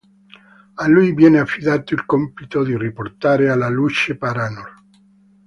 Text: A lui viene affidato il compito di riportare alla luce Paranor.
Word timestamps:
A 0.77 0.87
lui 0.87 1.13
viene 1.13 1.37
affidato 1.37 1.93
il 1.93 2.05
compito 2.07 2.63
di 2.63 2.75
riportare 2.75 3.51
alla 3.51 3.69
luce 3.69 4.17
Paranor. 4.17 4.73